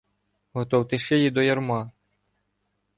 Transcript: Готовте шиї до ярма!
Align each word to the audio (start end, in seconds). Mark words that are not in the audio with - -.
Готовте 0.53 0.97
шиї 0.97 1.29
до 1.29 1.41
ярма! 1.41 1.91